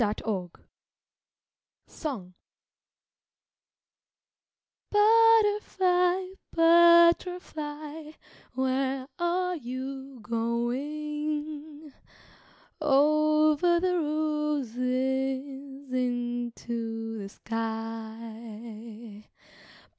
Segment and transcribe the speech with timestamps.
[0.01, 0.63] BUTTERFLY
[1.87, 2.33] Song
[4.89, 8.13] Butterfly, butterfly,
[8.53, 11.93] where are you going?
[12.81, 19.25] "Over the roses into the sky."